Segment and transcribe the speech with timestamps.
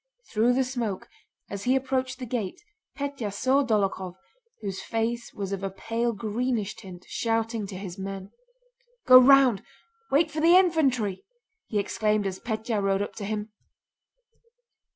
[0.31, 1.07] Through the smoke,
[1.47, 2.59] as he approached the gate,
[2.97, 4.15] Pétya saw Dólokhov,
[4.61, 8.31] whose face was of a pale greenish tint, shouting to his men.
[9.05, 9.61] "Go round!
[10.09, 11.23] Wait for the infantry!"
[11.67, 13.51] he exclaimed as Pétya rode up to him.